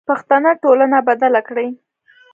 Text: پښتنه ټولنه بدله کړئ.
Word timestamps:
پښتنه 0.09 0.51
ټولنه 0.63 0.97
بدله 1.07 1.41
کړئ. 1.47 1.69